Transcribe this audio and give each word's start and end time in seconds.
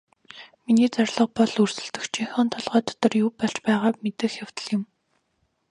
Миний 0.65 0.89
зорилго 0.95 1.25
бол 1.37 1.51
өрсөлдөгчийнхөө 1.63 2.43
толгой 2.53 2.81
дотор 2.87 3.11
юу 3.23 3.29
болж 3.39 3.57
байгааг 3.65 3.95
мэдэх 4.03 4.31
явдал 4.43 4.67
юм. 4.77 4.83